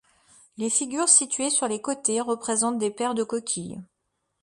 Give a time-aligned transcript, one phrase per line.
[0.57, 3.79] Les figures situées sur les côtés représentent des paires de coquilles.